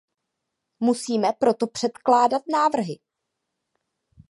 Musíme 0.79 1.33
proto 1.39 1.67
předkládat 1.67 2.41
návrhy. 2.51 2.99